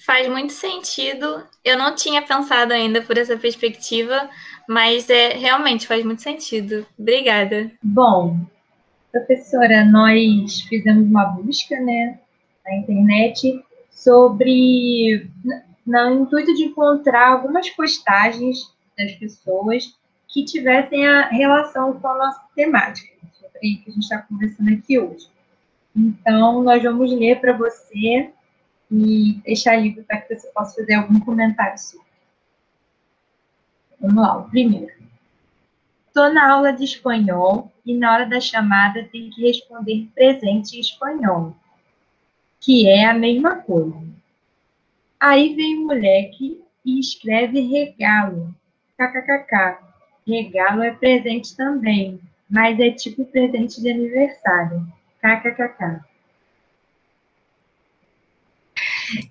[0.06, 1.44] Faz muito sentido.
[1.64, 4.30] Eu não tinha pensado ainda por essa perspectiva,
[4.68, 6.86] Mas é, realmente faz muito sentido.
[6.98, 7.72] Obrigada.
[7.82, 8.38] Bom,
[9.12, 12.20] professora, nós fizemos uma busca né,
[12.66, 15.30] na internet sobre,
[15.86, 19.96] no intuito de encontrar algumas postagens das pessoas
[20.28, 23.14] que tivessem a relação com a nossa temática,
[23.62, 25.28] que a gente está conversando aqui hoje.
[25.96, 28.32] Então, nós vamos ler para você
[28.92, 32.06] e deixar livre para que você possa fazer algum comentário sobre.
[34.00, 34.94] Vamos lá, o primeiro.
[36.08, 40.80] Estou na aula de espanhol e na hora da chamada tem que responder presente em
[40.80, 41.56] espanhol,
[42.60, 44.02] que é a mesma coisa.
[45.20, 48.56] Aí vem o moleque e escreve regalo,
[48.98, 49.84] kkkk.
[50.28, 52.20] Regalo é presente também,
[52.50, 54.88] mas é tipo presente de aniversário,
[55.20, 56.02] kkkk.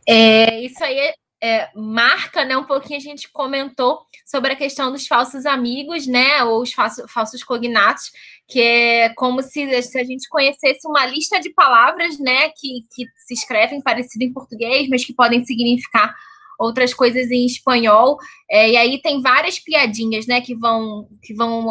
[0.06, 4.90] É, isso aí é, é, marca, né, um pouquinho a gente comentou sobre a questão
[4.90, 8.10] dos falsos amigos, né, ou os falsos, falsos cognatos,
[8.48, 13.04] que é como se, se, a gente conhecesse uma lista de palavras, né, que, que
[13.16, 16.14] se escrevem parecido em português, mas que podem significar
[16.58, 18.16] outras coisas em espanhol.
[18.50, 21.70] É, e aí tem várias piadinhas, né, que vão que vão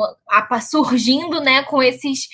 [0.62, 2.28] surgindo, né, com esses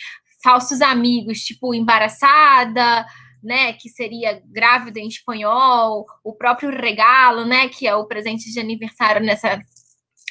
[0.44, 3.06] falsos amigos, tipo embaraçada,
[3.44, 8.60] né, que seria grávida em espanhol, o próprio regalo, né, que é o presente de
[8.60, 9.60] aniversário nessa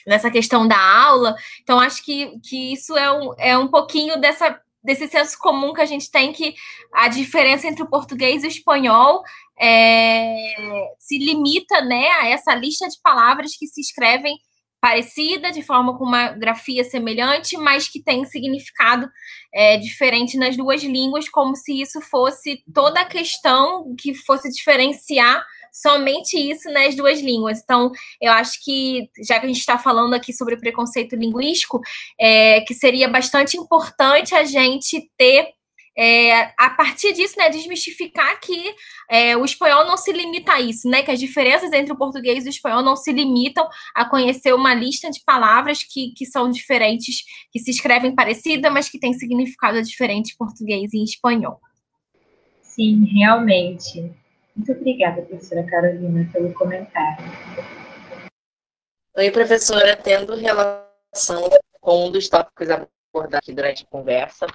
[0.07, 1.37] nessa questão da aula.
[1.63, 5.83] Então acho que, que isso é um, é um pouquinho dessa desse senso comum que
[5.83, 6.55] a gente tem que
[6.95, 9.23] a diferença entre o português e o espanhol
[9.61, 10.35] é,
[10.99, 14.39] se limita né, a essa lista de palavras que se escrevem
[14.81, 19.09] parecida, de forma com uma grafia semelhante, mas que tem significado
[19.53, 25.45] é, diferente nas duas línguas, como se isso fosse toda a questão que fosse diferenciar
[25.73, 27.61] somente isso nas duas línguas.
[27.63, 31.81] Então, eu acho que, já que a gente está falando aqui sobre preconceito linguístico,
[32.19, 35.58] é, que seria bastante importante a gente ter
[35.99, 38.73] é, a partir disso, né, desmistificar que
[39.11, 42.45] é, o espanhol não se limita a isso, né, que as diferenças entre o português
[42.45, 46.49] e o espanhol não se limitam a conhecer uma lista de palavras que, que são
[46.51, 51.61] diferentes, que se escrevem parecida, mas que têm significado diferente em português e em espanhol.
[52.63, 54.13] Sim, realmente.
[54.55, 57.25] Muito obrigada, professora Carolina, pelo comentário.
[59.17, 64.47] Oi, professora, tendo relação com um dos tópicos abordados aqui durante a conversa,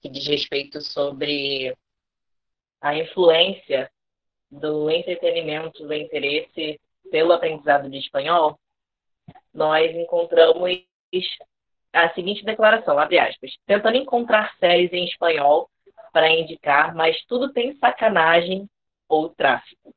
[0.00, 1.76] que diz respeito sobre
[2.80, 3.90] a influência
[4.50, 6.80] do entretenimento, do interesse
[7.10, 8.58] pelo aprendizado de espanhol,
[9.52, 10.86] nós encontramos
[11.92, 15.68] a seguinte declaração, abre aspas, tentando encontrar séries em espanhol
[16.12, 18.68] para indicar, mas tudo tem sacanagem
[19.08, 19.94] ou tráfico,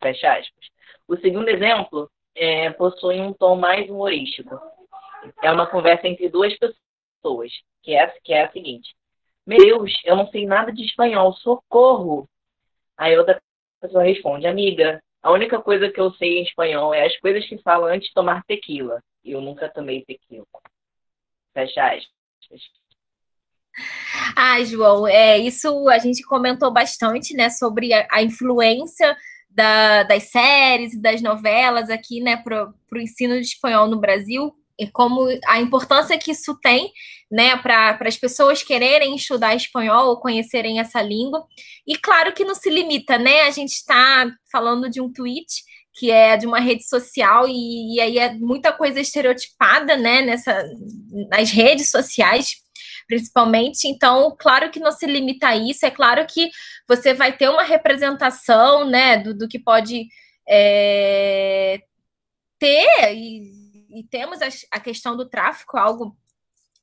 [0.00, 0.66] fecha aspas.
[1.06, 4.58] O segundo exemplo é, possui um tom mais humorístico.
[5.42, 8.94] É uma conversa entre duas pessoas, que é, que é a seguinte.
[9.46, 12.28] Meu Deus, eu não sei nada de espanhol, socorro!
[12.96, 13.40] Aí outra
[13.80, 17.58] pessoa responde, amiga, a única coisa que eu sei em espanhol é as coisas que
[17.58, 19.02] falam antes de tomar tequila.
[19.24, 20.46] Eu nunca tomei tequila.
[21.52, 22.60] Fecha aspas.
[24.36, 29.16] Ah, João, é, isso a gente comentou bastante, né, sobre a, a influência
[29.50, 34.54] da, das séries e das novelas aqui, né, para o ensino de espanhol no Brasil
[34.92, 36.92] como a importância que isso tem,
[37.30, 41.44] né, para as pessoas quererem estudar espanhol ou conhecerem essa língua.
[41.86, 43.42] E claro que não se limita, né?
[43.42, 45.62] A gente está falando de um tweet
[45.96, 50.64] que é de uma rede social e, e, aí é muita coisa estereotipada, né, nessa
[51.30, 52.56] nas redes sociais,
[53.06, 53.86] principalmente.
[53.86, 55.86] Então, claro que não se limita a isso.
[55.86, 56.50] É claro que
[56.88, 60.06] você vai ter uma representação, né, do, do que pode
[60.48, 61.80] é,
[62.58, 63.63] ter e
[63.94, 66.16] e temos a, a questão do tráfico, algo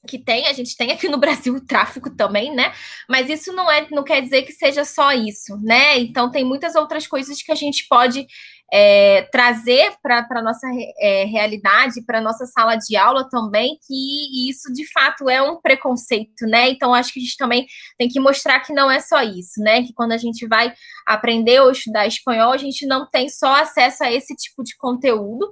[0.07, 2.73] que tem, a gente tem aqui no Brasil o tráfico também, né?
[3.07, 5.99] Mas isso não é, não quer dizer que seja só isso, né?
[5.99, 8.25] Então tem muitas outras coisas que a gente pode
[8.73, 10.65] é, trazer para a nossa
[10.99, 15.61] é, realidade, para a nossa sala de aula também, que isso de fato é um
[15.61, 16.69] preconceito, né?
[16.69, 19.83] Então acho que a gente também tem que mostrar que não é só isso, né?
[19.83, 20.73] Que quando a gente vai
[21.05, 25.51] aprender ou estudar espanhol, a gente não tem só acesso a esse tipo de conteúdo.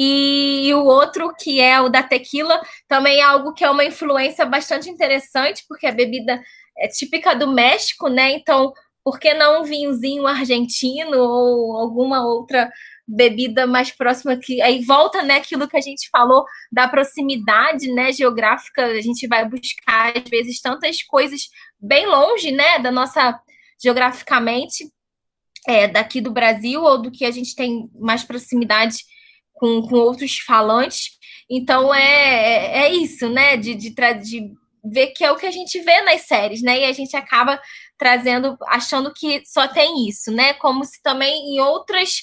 [0.00, 4.46] E, o outro, que é o da tequila, também é algo que é uma influência
[4.46, 6.40] bastante interessante, porque a bebida
[6.78, 8.30] é típica do México, né?
[8.30, 8.72] Então,
[9.02, 12.70] por que não um vinhozinho argentino ou alguma outra
[13.08, 18.12] bebida mais próxima que aí volta né aquilo que a gente falou da proximidade né
[18.12, 21.48] geográfica a gente vai buscar às vezes tantas coisas
[21.80, 23.40] bem longe né da nossa
[23.82, 24.92] geograficamente
[25.66, 28.98] é, daqui do Brasil ou do que a gente tem mais proximidade
[29.58, 31.10] com, com outros falantes.
[31.50, 33.56] Então é, é, é isso, né?
[33.56, 34.52] De, de, de
[34.84, 36.80] ver que é o que a gente vê nas séries, né?
[36.80, 37.60] E a gente acaba
[37.96, 40.54] trazendo, achando que só tem isso, né?
[40.54, 42.22] Como se também em outras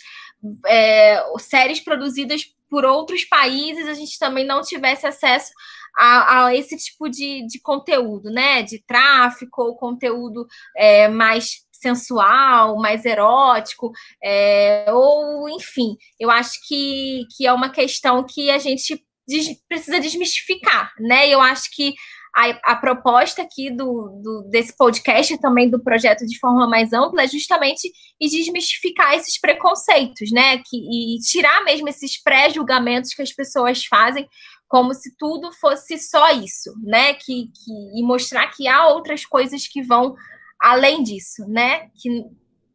[0.67, 5.51] é, séries produzidas por outros países a gente também não tivesse acesso
[5.95, 8.61] a, a esse tipo de, de conteúdo, né?
[8.63, 13.91] De tráfico ou conteúdo é, mais sensual, mais erótico,
[14.23, 19.99] é, ou enfim, eu acho que, que é uma questão que a gente des, precisa
[19.99, 21.29] desmistificar, né?
[21.29, 21.93] Eu acho que
[22.35, 27.23] a, a proposta aqui do, do, desse podcast também do projeto de forma mais ampla
[27.23, 30.57] é justamente desmistificar esses preconceitos, né?
[30.57, 34.27] Que, e tirar mesmo esses pré-julgamentos que as pessoas fazem
[34.67, 37.13] como se tudo fosse só isso, né?
[37.13, 40.15] Que, que, e mostrar que há outras coisas que vão
[40.59, 41.89] além disso, né?
[41.95, 42.25] Que,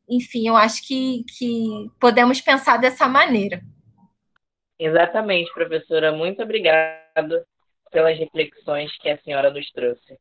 [0.08, 3.62] enfim, eu acho que, que podemos pensar dessa maneira.
[4.78, 6.12] Exatamente, professora.
[6.12, 7.46] Muito obrigada
[7.90, 10.18] pelas reflexões que a senhora nos trouxe.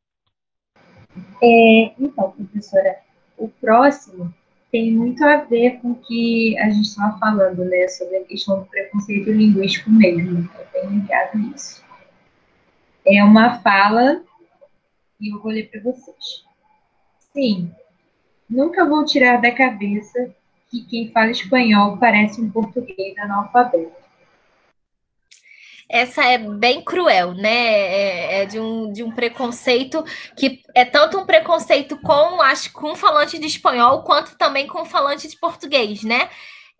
[1.42, 2.98] É, então, professora,
[3.36, 4.32] o próximo
[4.70, 8.60] tem muito a ver com o que a gente estava falando, né, sobre a questão
[8.60, 11.84] do preconceito linguístico mesmo, é bem ligado isso.
[13.04, 14.22] É uma fala,
[15.20, 16.44] e eu vou ler para vocês.
[17.32, 17.72] Sim,
[18.48, 20.34] nunca vou tirar da cabeça
[20.70, 24.00] que quem fala espanhol parece um português analfabeto
[25.90, 27.50] essa é bem cruel, né?
[27.50, 30.04] É, é, de, um, de um preconceito
[30.36, 35.26] que é tanto um preconceito com, acho, com falante de espanhol, quanto também com falante
[35.26, 36.30] de português, né?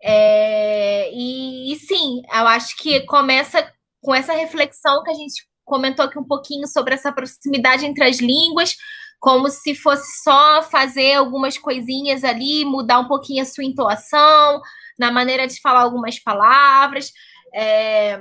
[0.01, 3.69] É, e, e sim, eu acho que começa
[4.01, 8.19] com essa reflexão que a gente comentou aqui um pouquinho sobre essa proximidade entre as
[8.19, 8.77] línguas,
[9.21, 14.59] como se fosse só fazer algumas coisinhas ali, mudar um pouquinho a sua entoação,
[14.97, 17.13] na maneira de falar algumas palavras.
[17.53, 18.19] É,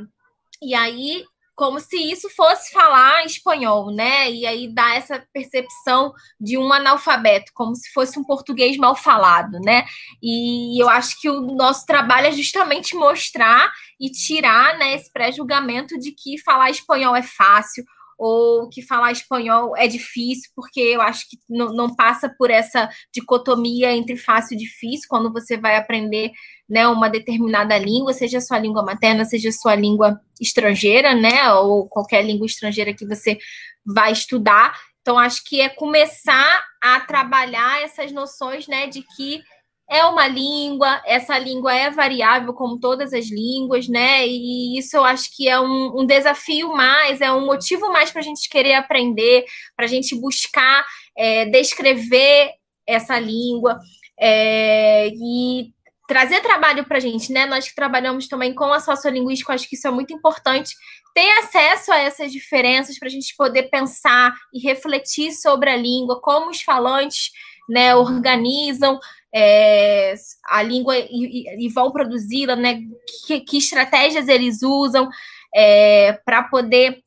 [0.62, 1.24] e aí,
[1.54, 4.30] como se isso fosse falar espanhol, né?
[4.30, 9.58] E aí dá essa percepção de um analfabeto, como se fosse um português mal falado,
[9.64, 9.86] né?
[10.22, 15.98] E eu acho que o nosso trabalho é justamente mostrar e tirar né, esse pré-julgamento
[15.98, 17.86] de que falar espanhol é fácil
[18.20, 22.86] ou que falar espanhol é difícil, porque eu acho que não, não, passa por essa
[23.10, 26.30] dicotomia entre fácil e difícil quando você vai aprender
[26.68, 32.22] né, uma determinada língua, seja sua língua materna, seja sua língua estrangeira, né, ou qualquer
[32.22, 33.38] língua estrangeira que você
[33.86, 34.78] vai estudar.
[35.00, 39.42] Então, acho que é começar a trabalhar essas noções, né, de que
[39.90, 44.24] é uma língua, essa língua é variável, como todas as línguas, né?
[44.24, 48.20] E isso eu acho que é um, um desafio mais, é um motivo mais para
[48.20, 49.44] a gente querer aprender,
[49.76, 50.86] para a gente buscar
[51.18, 52.52] é, descrever
[52.86, 53.80] essa língua
[54.18, 55.72] é, e
[56.06, 57.44] trazer trabalho para a gente, né?
[57.46, 60.72] Nós que trabalhamos também com a sociolinguística, acho que isso é muito importante,
[61.12, 66.20] ter acesso a essas diferenças para a gente poder pensar e refletir sobre a língua,
[66.20, 67.30] como os falantes
[67.68, 68.98] né, organizam
[69.34, 70.14] é,
[70.48, 72.80] a língua e, e vão produzi-la, né?
[73.26, 75.08] Que, que, estratégias eles usam
[75.54, 77.02] é, para poder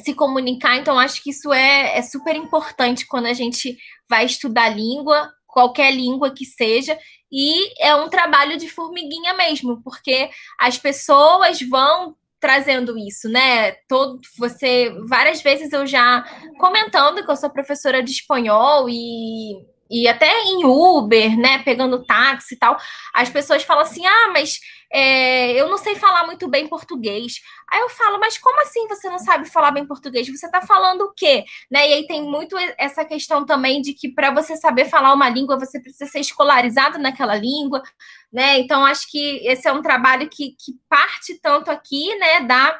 [0.00, 0.76] se comunicar.
[0.76, 3.76] Então, acho que isso é, é super importante quando a gente
[4.08, 6.98] vai estudar língua, qualquer língua que seja,
[7.30, 13.72] e é um trabalho de formiguinha mesmo, porque as pessoas vão trazendo isso, né?
[13.88, 16.24] Todo você várias vezes eu já
[16.58, 19.54] comentando que eu sou professora de espanhol e
[19.92, 22.78] e até em Uber, né, pegando táxi e tal,
[23.14, 24.58] as pessoas falam assim: ah, mas
[24.92, 27.40] é, eu não sei falar muito bem português.
[27.70, 30.28] Aí eu falo, mas como assim você não sabe falar bem português?
[30.28, 31.44] Você está falando o quê?
[31.70, 31.88] Né?
[31.88, 35.58] E aí tem muito essa questão também de que para você saber falar uma língua,
[35.58, 37.82] você precisa ser escolarizado naquela língua,
[38.32, 38.58] né?
[38.58, 42.78] Então, acho que esse é um trabalho que, que parte tanto aqui, né, da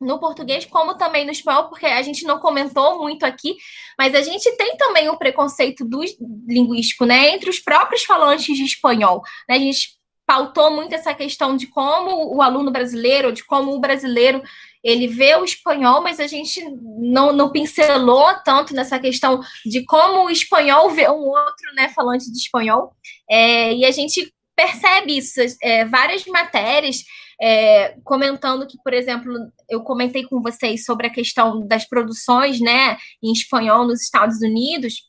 [0.00, 3.56] no português, como também no espanhol, porque a gente não comentou muito aqui,
[3.98, 6.00] mas a gente tem também o preconceito do
[6.46, 9.22] linguístico, né, entre os próprios falantes de espanhol.
[9.48, 9.56] Né?
[9.56, 9.94] A gente
[10.26, 14.42] pautou muito essa questão de como o aluno brasileiro, de como o brasileiro
[14.82, 16.62] ele vê o espanhol, mas a gente
[16.98, 22.30] não, não pincelou tanto nessa questão de como o espanhol vê um outro, né, falante
[22.30, 22.94] de espanhol.
[23.28, 27.02] É, e a gente percebe isso, é, várias matérias
[27.40, 29.32] é, comentando que, por exemplo,
[29.68, 35.02] eu comentei com vocês sobre a questão das produções, né, em espanhol nos Estados Unidos.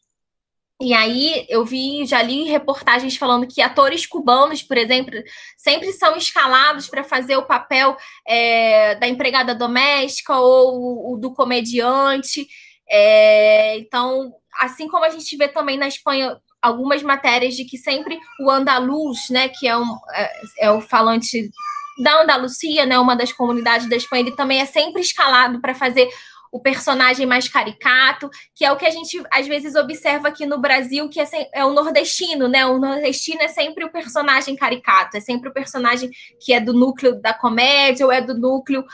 [0.81, 5.15] E aí eu vi, já li reportagens falando que atores cubanos, por exemplo,
[5.57, 7.95] sempre são escalados para fazer o papel
[8.27, 12.45] é, da empregada doméstica ou o do comediante.
[12.89, 18.19] É, então, assim como a gente vê também na Espanha algumas matérias de que sempre
[18.41, 21.49] o andaluz, né, que é, um, é, é o falante
[21.97, 26.09] da Andalucia, né, uma das comunidades da Espanha, ele também é sempre escalado para fazer
[26.55, 30.57] o personagem mais caricato, que é o que a gente às vezes observa aqui no
[30.57, 32.65] Brasil, que é, é, o nordestino, né?
[32.65, 37.21] O nordestino é sempre o personagem caricato, é sempre o personagem que é do núcleo
[37.21, 38.85] da comédia ou é do núcleo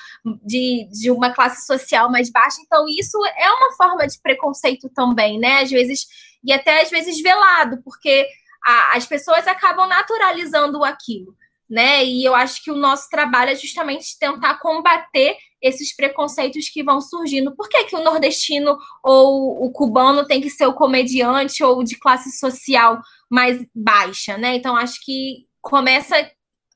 [0.44, 2.58] de, de uma classe social mais baixa.
[2.66, 5.62] Então, isso é uma forma de preconceito também, né?
[5.62, 6.08] Às vezes,
[6.44, 8.26] e até às vezes velado, porque
[8.66, 11.36] a, as pessoas acabam naturalizando aquilo
[11.72, 12.04] né?
[12.04, 17.00] E eu acho que o nosso trabalho é justamente tentar combater esses preconceitos que vão
[17.00, 17.56] surgindo.
[17.56, 21.98] Por que, que o nordestino ou o cubano tem que ser o comediante ou de
[21.98, 23.00] classe social
[23.30, 24.58] mais baixa, né?
[24.58, 26.30] Então acho que começa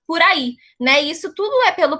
[0.07, 1.01] por aí, né?
[1.01, 1.99] Isso tudo é pelo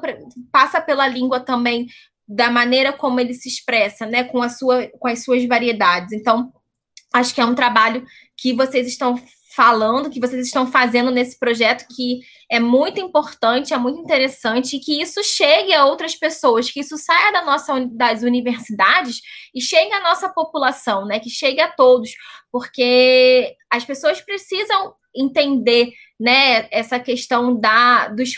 [0.50, 1.88] passa pela língua também
[2.26, 4.24] da maneira como ele se expressa, né?
[4.24, 6.14] Com a sua com as suas variedades.
[6.14, 6.50] Então
[7.14, 8.06] acho que é um trabalho
[8.38, 9.22] que vocês estão
[9.56, 12.20] falando, que vocês estão fazendo nesse projeto, que
[12.52, 16.98] é muito importante, é muito interessante, e que isso chegue a outras pessoas, que isso
[16.98, 19.22] saia da nossa, das universidades
[19.54, 21.20] e chegue à nossa população, né?
[21.20, 22.12] Que chegue a todos,
[22.52, 28.32] porque as pessoas precisam entender né, essa questão da, dos,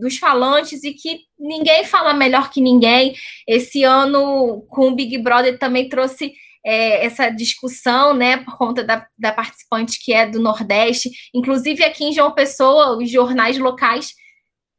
[0.00, 3.14] dos falantes e que ninguém fala melhor que ninguém.
[3.46, 6.34] Esse ano, com o Big Brother, também trouxe
[6.64, 11.10] é, essa discussão, né, por conta da, da participante que é do Nordeste.
[11.34, 14.14] Inclusive, aqui em João Pessoa, os jornais locais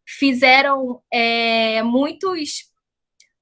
[0.05, 2.65] fizeram é, muitos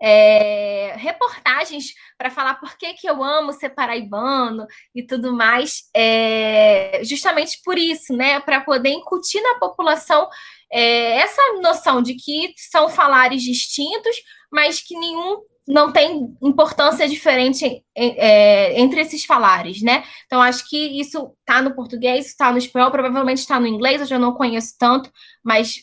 [0.02, 7.02] é, reportagens para falar por que, que eu amo ser paraibano e tudo mais, é,
[7.04, 8.42] justamente por isso, né?
[8.42, 10.28] Para poder incutir na população
[10.70, 14.16] é, essa noção de que são falares distintos,
[14.52, 20.04] mas que nenhum não tem importância diferente é, entre esses falares, né?
[20.26, 24.08] Então, acho que isso está no português, está no espanhol, provavelmente está no inglês, eu
[24.08, 25.12] já não conheço tanto,
[25.44, 25.76] mas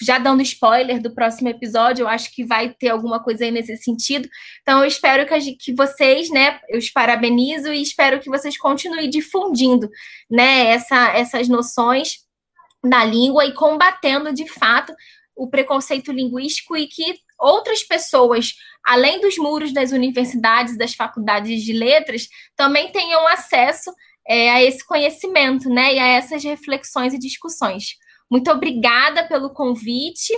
[0.00, 3.76] já dando spoiler do próximo episódio, eu acho que vai ter alguma coisa aí nesse
[3.78, 4.28] sentido.
[4.60, 8.58] Então, eu espero que, a, que vocês, né, eu os parabenizo e espero que vocês
[8.58, 9.88] continuem difundindo,
[10.30, 12.18] né, essa, essas noções
[12.84, 14.94] da língua e combatendo, de fato,
[15.34, 18.54] o preconceito linguístico e que outras pessoas,
[18.86, 23.92] além dos muros das universidades, das faculdades de letras, também tenham acesso
[24.26, 27.96] é, a esse conhecimento, né, e a essas reflexões e discussões.
[28.30, 30.32] Muito obrigada pelo convite.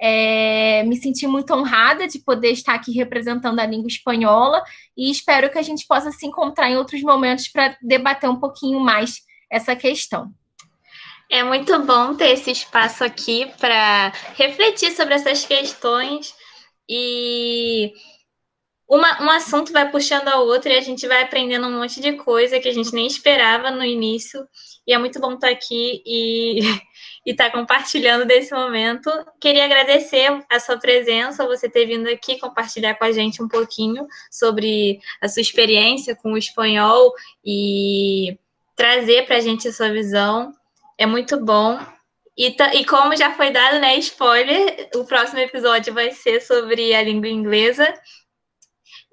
[0.00, 4.60] É, me senti muito honrada de poder estar aqui representando a língua espanhola
[4.96, 8.80] e espero que a gente possa se encontrar em outros momentos para debater um pouquinho
[8.80, 10.32] mais essa questão.
[11.30, 16.34] É muito bom ter esse espaço aqui para refletir sobre essas questões
[16.88, 17.92] e
[18.88, 22.12] uma, um assunto vai puxando a outro e a gente vai aprendendo um monte de
[22.12, 24.46] coisa que a gente nem esperava no início.
[24.86, 26.60] E é muito bom estar aqui e
[27.24, 29.10] estar tá compartilhando desse momento.
[29.40, 34.06] Queria agradecer a sua presença, você ter vindo aqui compartilhar com a gente um pouquinho
[34.30, 37.12] sobre a sua experiência com o espanhol
[37.44, 38.38] e
[38.76, 40.52] trazer para a gente a sua visão
[40.98, 41.78] é muito bom.
[42.36, 47.02] E, e como já foi dado, né, spoiler, o próximo episódio vai ser sobre a
[47.02, 47.94] língua inglesa.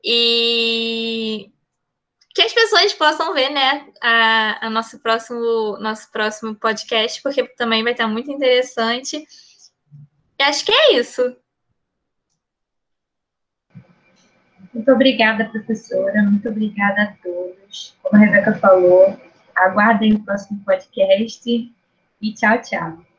[0.04, 1.52] E
[2.34, 7.84] que as pessoas possam ver, né, a, a nosso próximo nosso próximo podcast, porque também
[7.84, 9.26] vai estar muito interessante.
[10.40, 11.36] E acho que é isso.
[14.74, 16.24] Muito obrigada, professora.
[16.24, 17.96] Muito obrigada a todos.
[18.02, 19.20] Como a Rebeca falou,
[19.54, 21.76] aguardem o próximo podcast
[22.22, 23.11] e tchau, tchau.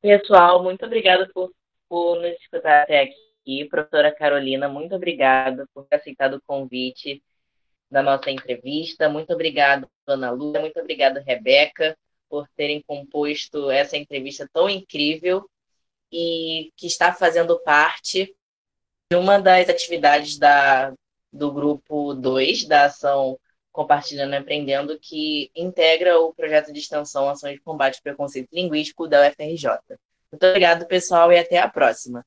[0.00, 1.52] Pessoal, muito obrigada por,
[1.88, 3.66] por nos escutar até aqui.
[3.68, 7.22] Professora Carolina, muito obrigada por ter aceitado o convite
[7.90, 9.10] da nossa entrevista.
[9.10, 10.60] Muito obrigado, Ana Lúcia.
[10.60, 11.98] Muito obrigado, Rebeca,
[12.30, 15.46] por terem composto essa entrevista tão incrível
[16.10, 18.34] e que está fazendo parte
[19.10, 20.94] de uma das atividades da,
[21.30, 23.38] do grupo 2 da ação
[23.72, 29.06] Compartilhando e Aprendendo, que integra o projeto de extensão Ações de Combate ao Preconceito Linguístico
[29.06, 29.70] da UFRJ.
[30.32, 32.24] Muito obrigado, pessoal, e até a próxima.